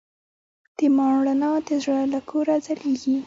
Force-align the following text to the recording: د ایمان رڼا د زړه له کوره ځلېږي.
د 0.77 0.79
ایمان 0.83 1.13
رڼا 1.25 1.51
د 1.67 1.69
زړه 1.83 2.01
له 2.13 2.19
کوره 2.29 2.55
ځلېږي. 2.65 3.15